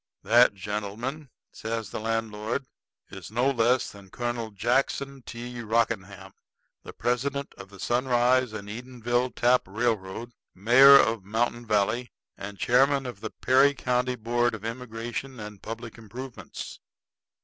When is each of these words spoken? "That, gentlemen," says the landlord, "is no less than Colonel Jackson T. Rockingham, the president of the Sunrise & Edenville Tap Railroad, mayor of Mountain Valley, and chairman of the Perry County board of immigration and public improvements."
"That, 0.23 0.55
gentlemen," 0.55 1.29
says 1.51 1.91
the 1.91 1.99
landlord, 1.99 2.65
"is 3.11 3.29
no 3.29 3.51
less 3.51 3.91
than 3.91 4.09
Colonel 4.09 4.49
Jackson 4.49 5.21
T. 5.21 5.61
Rockingham, 5.61 6.33
the 6.81 6.91
president 6.91 7.53
of 7.55 7.69
the 7.69 7.79
Sunrise 7.79 8.51
& 8.51 8.51
Edenville 8.51 9.29
Tap 9.35 9.61
Railroad, 9.67 10.31
mayor 10.55 10.97
of 10.97 11.23
Mountain 11.23 11.67
Valley, 11.67 12.11
and 12.35 12.57
chairman 12.57 13.05
of 13.05 13.19
the 13.19 13.29
Perry 13.29 13.75
County 13.75 14.15
board 14.15 14.55
of 14.55 14.65
immigration 14.65 15.39
and 15.39 15.61
public 15.61 15.99
improvements." 15.99 16.79